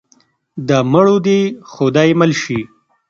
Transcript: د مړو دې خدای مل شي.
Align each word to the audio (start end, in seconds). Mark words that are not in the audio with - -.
د 0.67 0.69
مړو 0.91 1.15
دې 1.27 1.39
خدای 1.73 2.09
مل 2.19 2.31
شي. 2.41 2.59